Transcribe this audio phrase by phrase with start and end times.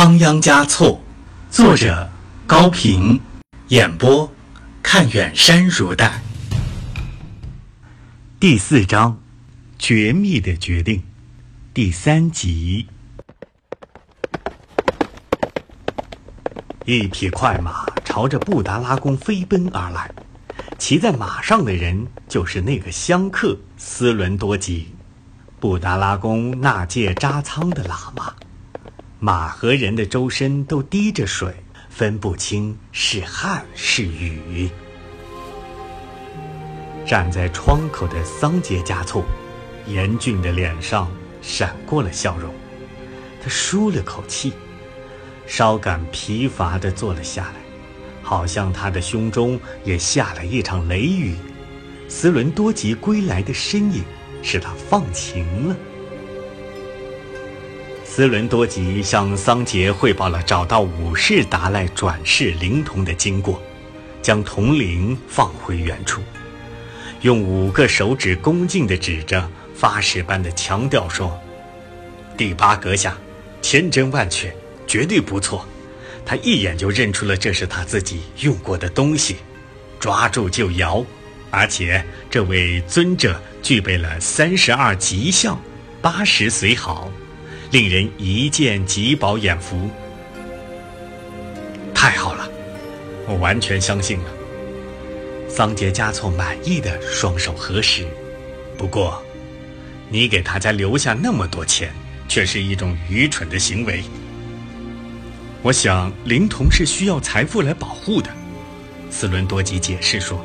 [0.00, 1.00] 仓央嘉措，
[1.50, 2.08] 作者
[2.46, 3.20] 高平，
[3.66, 4.32] 演播
[4.80, 6.22] 看远山如黛。
[8.38, 9.20] 第四章，
[9.76, 11.02] 绝密的决定，
[11.74, 12.86] 第三集。
[16.84, 20.14] 一匹快马朝着布达拉宫飞奔而来，
[20.78, 24.94] 骑在马上的人就是那个香客斯伦多吉，
[25.58, 28.32] 布达拉宫纳戒扎仓的喇嘛。
[29.20, 31.52] 马和人的周身都滴着水，
[31.90, 34.70] 分不清是汗是雨。
[37.04, 39.24] 站在窗口的桑杰加措，
[39.88, 41.10] 严峻的脸上
[41.42, 42.54] 闪过了笑容。
[43.42, 44.52] 他舒了口气，
[45.48, 47.54] 稍感疲乏地坐了下来，
[48.22, 51.34] 好像他的胸中也下了一场雷雨。
[52.08, 54.04] 斯伦多吉归来的身影，
[54.44, 55.76] 使他放晴了。
[58.18, 63.62] 斯伦多吉向桑杰汇报了找到武士达赖转世灵童的经过，
[64.20, 66.20] 将铜铃放回原处，
[67.20, 71.40] 用五个手指恭敬地指着，发誓般的强调说
[72.36, 73.16] ：“第八阁下，
[73.62, 74.52] 千真万确，
[74.84, 75.64] 绝对不错。
[76.26, 79.36] 他一眼就认出了这是他自己用过的东西，
[80.00, 81.06] 抓住就摇。
[81.52, 85.56] 而且这位尊者具备了三十二吉相，
[86.02, 87.08] 八十随好。”
[87.70, 89.90] 令人一见即饱眼福，
[91.94, 92.48] 太好了，
[93.26, 94.24] 我完全相信了。
[95.50, 98.06] 桑杰加措满意的双手合十。
[98.78, 99.22] 不过，
[100.08, 101.92] 你给大家留下那么多钱，
[102.26, 104.02] 却是一种愚蠢的行为。
[105.60, 108.30] 我想灵童是需要财富来保护的。
[109.10, 110.42] 斯伦多吉解释说，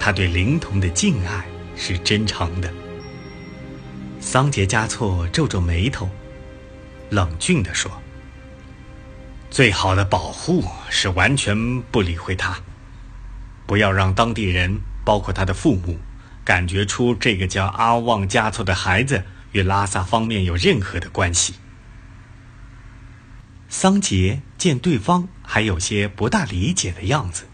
[0.00, 1.44] 他对灵童的敬爱
[1.76, 2.72] 是真诚的。
[4.18, 6.08] 桑杰加措皱皱眉头。
[7.10, 8.02] 冷峻地说
[9.50, 12.58] ：“最好的保护是完全不理会他，
[13.66, 15.98] 不要让当地人，包括他的父母，
[16.44, 21.54] 感觉出这个叫阿旺加措的孩子与拉萨方面有任何的关系。”
[23.68, 27.44] 桑杰见对方还有些不大理解的样子，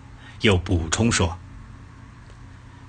[0.43, 1.39] 又补充说：“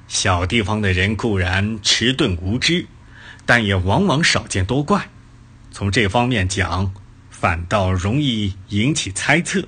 [0.08, 2.88] 小地方的人固然迟钝无知，
[3.46, 5.10] 但也往往少见多怪。”
[5.72, 6.94] 从这方面讲，
[7.30, 9.68] 反倒容易引起猜测。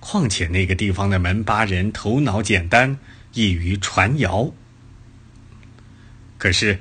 [0.00, 2.98] 况且那个地方的门巴人头脑简单，
[3.34, 4.52] 易于传谣。
[6.38, 6.80] 可是，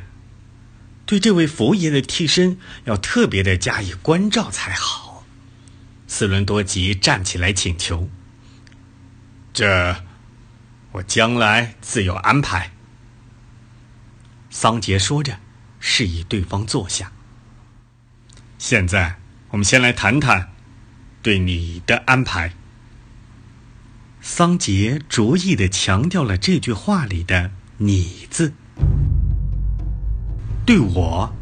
[1.06, 5.26] 对这位佛爷的替身要特别的加以关照才好。
[6.08, 8.10] 斯伦多吉站起来请求
[9.54, 9.98] ：“这，
[10.94, 12.72] 我将来自有安排。”
[14.50, 15.40] 桑杰说着，
[15.80, 17.12] 示意对方坐下。
[18.60, 19.16] 现在，
[19.52, 20.50] 我们先来谈谈
[21.24, 22.52] 对你的安排。
[24.20, 28.52] 桑杰着意的强调了这句话里的“你”字。
[30.66, 31.34] 对我，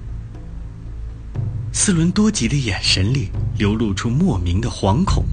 [1.74, 5.26] 斯伦多吉的眼神里流露出莫名的惶恐，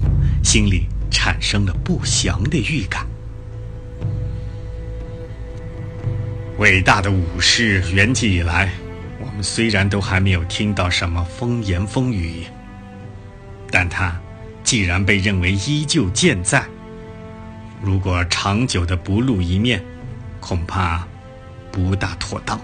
[0.43, 3.05] 心里产生了不祥的预感。
[6.57, 8.73] 伟大的武士，圆寂以来。
[9.41, 12.45] 虽然都还没有听到什么风言风语，
[13.69, 14.19] 但他
[14.63, 16.65] 既然被认为依旧健在，
[17.81, 19.83] 如果长久的不露一面，
[20.39, 21.05] 恐怕
[21.71, 22.59] 不大妥当。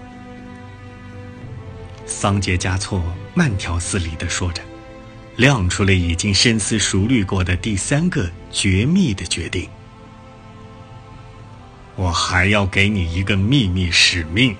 [2.06, 3.02] 桑杰加措
[3.34, 4.62] 慢条斯理地说着，
[5.36, 9.68] 亮出了已经深思熟虑过的第三个绝密的决定：
[11.94, 14.56] 我还要给你一个秘密使命。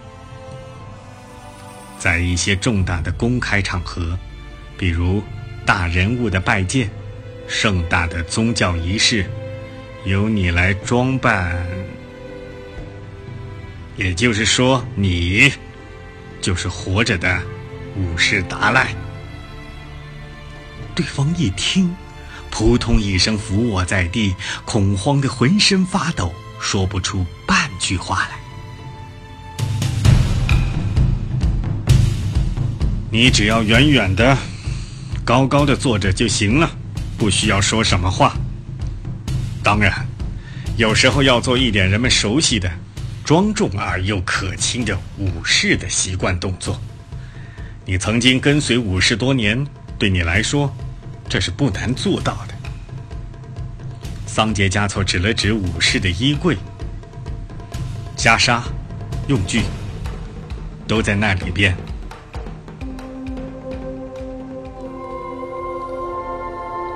[2.03, 4.19] 在一些重大的公开场合，
[4.77, 5.23] 比如
[5.65, 6.91] 大人物的拜见、
[7.47, 9.25] 盛大的宗教仪式，
[10.05, 11.65] 由你来装扮。
[13.97, 15.53] 也就是说，你
[16.41, 17.41] 就是活着的
[17.95, 18.93] 武士达赖。
[20.97, 21.95] 对方一听，
[22.51, 24.35] 扑通一声伏卧在地，
[24.65, 28.42] 恐慌的浑身发抖，说不出半句话来。
[33.13, 34.35] 你只要远远的、
[35.23, 36.71] 高高的坐着就行了，
[37.19, 38.35] 不需要说什么话。
[39.63, 40.07] 当然，
[40.79, 42.73] 有时候要做一点人们熟悉的、
[43.23, 46.81] 庄重而又可亲的武士的习惯动作。
[47.85, 49.63] 你曾经跟随武士多年，
[49.99, 50.75] 对你来说，
[51.29, 52.55] 这是不难做到的。
[54.25, 56.57] 桑杰加措指了指武士的衣柜，
[58.17, 58.63] 袈裟、
[59.29, 59.65] 用具
[60.89, 61.77] 都在那里边。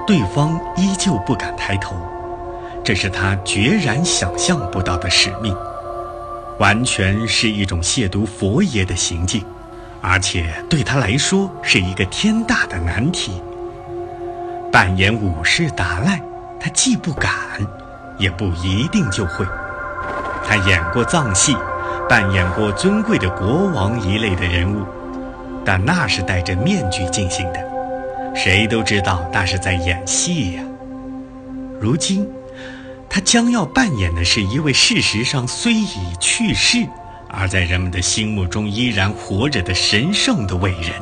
[0.06, 1.96] 对方依旧不敢抬头，
[2.84, 5.52] 这是他决然想象不到的使命，
[6.58, 9.44] 完全是一种亵渎佛爷的行径，
[10.00, 13.42] 而且对他来说是一个天大的难题。
[14.70, 16.20] 扮演武士达赖，
[16.60, 17.32] 他既不敢，
[18.16, 19.44] 也不一定就会。
[20.46, 21.56] 他演过藏戏，
[22.08, 24.84] 扮演过尊贵的国王一类的人物，
[25.64, 27.58] 但那是戴着面具进行的，
[28.36, 30.62] 谁都知道那是在演戏呀。
[31.80, 32.28] 如今，
[33.08, 36.86] 他将要扮演的是一位事实上虽已去世，
[37.28, 40.92] 而在人们的心目中依然活着的神圣的伟人。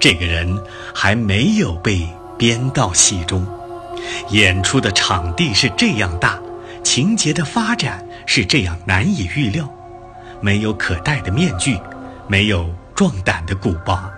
[0.00, 0.60] 这个人
[0.94, 2.06] 还没有被。
[2.38, 3.46] 编到戏中，
[4.30, 6.40] 演出的场地是这样大，
[6.82, 9.68] 情节的发展是这样难以预料。
[10.40, 11.78] 没有可戴的面具，
[12.26, 14.10] 没有壮胆的鼓巴，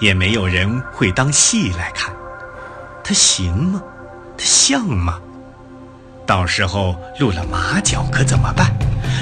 [0.00, 2.14] 也没有人会当戏来看。
[3.02, 3.82] 他行吗？
[4.36, 5.20] 他像吗？
[6.26, 8.76] 到时候露了马脚可怎么办？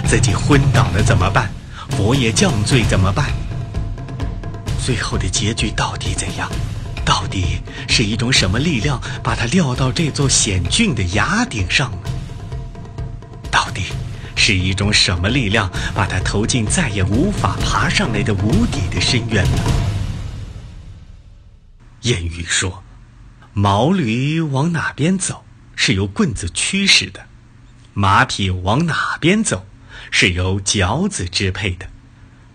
[0.06, 1.50] 自己昏倒了怎么办？
[1.90, 3.26] 佛爷降罪怎么办？
[4.82, 6.50] 最后的结局到底怎样？
[7.04, 11.98] 到底是一种什么力量把他撂到这座险峻的崖顶上呢？
[13.50, 13.92] 到底
[14.34, 19.62] 是一种什么力量把他投进再也无法爬上来的无底的深渊呢？
[22.04, 22.84] 谚语说
[23.54, 25.42] ：“毛驴往哪边走
[25.74, 27.24] 是由棍子驱使的，
[27.94, 29.66] 马匹往哪边走
[30.10, 31.88] 是由脚子支配的。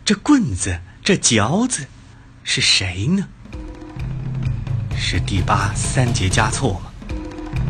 [0.05, 1.87] 这棍子，这脚子，
[2.43, 3.27] 是谁呢？”
[4.95, 6.91] 是第八三节加错吗？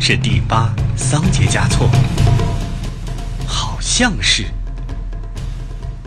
[0.02, 1.90] 是第八桑节加错？
[3.48, 4.46] 好像是，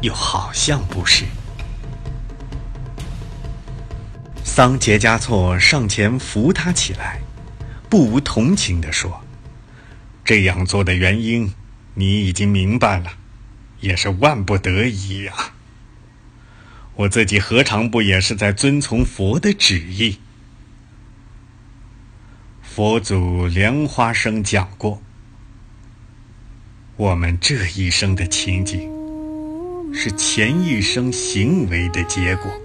[0.03, 1.25] 又好像不是。
[4.63, 7.19] 桑杰加措上前扶他起来，
[7.91, 9.21] 不无同情地说
[10.25, 11.53] ：“这样做的原因，
[11.95, 13.11] 你已经明白了，
[13.81, 15.33] 也是万不得已呀。
[16.95, 20.21] 我自己何尝不也是在遵从佛的旨意？”
[22.63, 25.03] 佛祖莲花生讲过，
[26.95, 28.89] 我们这一生的情景，
[29.93, 32.62] 是前一生行为的结果。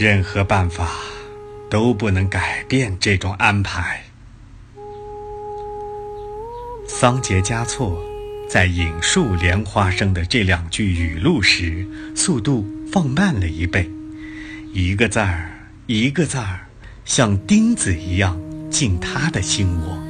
[0.00, 0.92] 任何办法
[1.68, 4.02] 都不能改变这种安排。
[6.88, 8.02] 桑杰嘉措
[8.48, 11.86] 在引述莲花生的这两句语录时，
[12.16, 13.90] 速度放慢了一倍，
[14.72, 16.60] 一个字儿一个字儿。
[17.04, 20.02] 像钉子一样进他的心窝，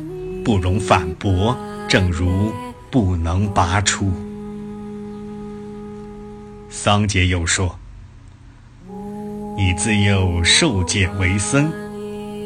[0.45, 1.59] 不容反驳，
[1.89, 2.53] 正如
[2.93, 4.13] 不能拔出。
[6.69, 7.79] 桑杰又说
[9.63, 11.71] ：“你自幼受戒为僧，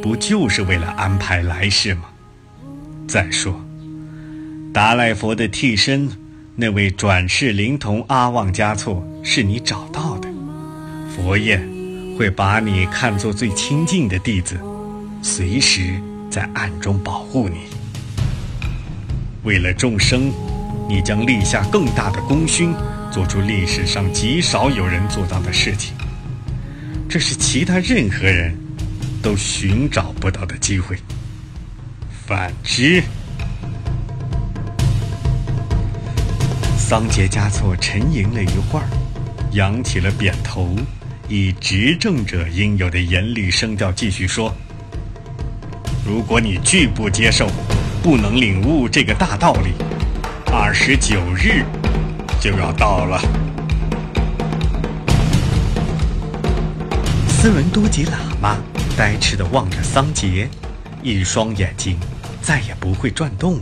[0.03, 2.07] 不就是为了安排来世吗？
[3.07, 3.55] 再说，
[4.73, 6.11] 达赖佛的替身，
[6.57, 10.29] 那位转世灵童阿旺加措，是你找到的，
[11.09, 11.65] 佛爷。”
[12.19, 14.59] 会把你看作最亲近的弟子，
[15.23, 15.95] 随时
[16.29, 17.59] 在暗中保护你。
[19.45, 20.33] 为了众生，
[20.89, 22.75] 你将立下更大的功勋，
[23.13, 25.95] 做出历史上极少有人做到的事情。
[27.15, 28.53] 这是其他任何人
[29.23, 30.99] 都寻找不到的机会。
[32.27, 33.01] 反之，
[36.77, 38.87] 桑杰嘉措沉吟了一会儿，
[39.53, 40.75] 扬起了扁头。
[41.29, 44.53] 以执政者应有的严厉声调继续说
[46.05, 47.49] ：“如果你拒不接受，
[48.03, 49.71] 不能领悟这个大道理，
[50.53, 51.65] 二十九日
[52.41, 53.23] 就要到了。”
[57.45, 58.57] 斯伦多吉喇嘛
[58.97, 60.49] 呆痴地望着桑杰，
[61.03, 61.99] 一双眼睛
[62.41, 63.61] 再也不会转动，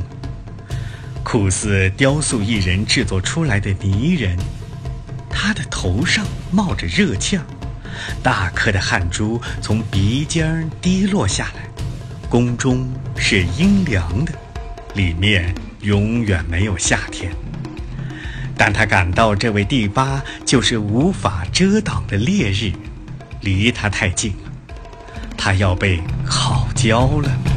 [1.25, 4.39] 酷似雕塑艺人制作出来的泥人。
[5.29, 7.43] 他的头上冒着热气儿，
[8.23, 11.69] 大颗的汗珠从鼻尖滴落下来。
[12.29, 14.33] 宫中是阴凉的，
[14.95, 17.33] 里面永远没有夏天。
[18.57, 22.71] 但他感到这位第八就是无法遮挡的烈日，
[23.42, 24.50] 离他太近了，
[25.37, 27.51] 他要被烤焦了。